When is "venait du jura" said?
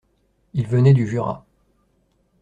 0.67-1.45